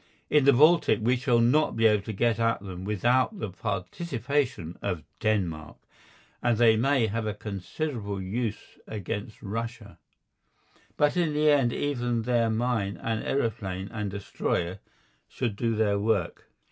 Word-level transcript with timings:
In 0.31 0.45
the 0.45 0.53
Baltic 0.53 0.97
we 0.99 1.15
shall 1.15 1.37
not 1.37 1.75
be 1.75 1.85
able 1.85 2.01
to 2.05 2.11
get 2.11 2.39
at 2.39 2.59
them 2.61 2.85
without 2.85 3.37
the 3.39 3.51
participation 3.51 4.75
of 4.81 5.03
Denmark, 5.19 5.77
and 6.41 6.57
they 6.57 6.75
may 6.75 7.05
have 7.05 7.27
a 7.27 7.35
considerable 7.35 8.19
use 8.19 8.79
against 8.87 9.43
Russia. 9.43 9.99
But 10.97 11.15
in 11.17 11.35
the 11.35 11.51
end 11.51 11.71
even 11.71 12.23
there 12.23 12.49
mine 12.49 12.97
and 12.97 13.23
aeroplane 13.23 13.89
and 13.91 14.09
destroyer 14.09 14.79
should 15.27 15.55
do 15.55 15.75
their 15.75 15.99
work. 15.99 16.49